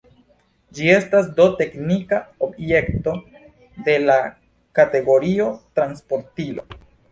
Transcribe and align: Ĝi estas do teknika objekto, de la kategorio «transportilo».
Ĝi 0.77 0.87
estas 0.93 1.27
do 1.39 1.45
teknika 1.59 2.19
objekto, 2.47 3.15
de 3.91 3.99
la 4.07 4.17
kategorio 4.81 5.49
«transportilo». 5.79 6.69